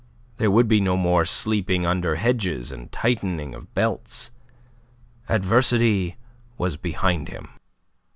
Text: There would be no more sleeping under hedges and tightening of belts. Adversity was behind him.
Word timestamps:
There 0.37 0.49
would 0.49 0.67
be 0.67 0.81
no 0.81 0.97
more 0.97 1.25
sleeping 1.25 1.85
under 1.85 2.15
hedges 2.15 2.71
and 2.71 2.91
tightening 2.91 3.53
of 3.53 3.71
belts. 3.75 4.31
Adversity 5.29 6.15
was 6.57 6.75
behind 6.75 7.29
him. 7.29 7.49